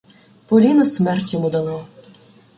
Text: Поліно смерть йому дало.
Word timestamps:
Поліно 0.47 0.85
смерть 0.85 1.33
йому 1.33 1.49
дало. 1.49 1.87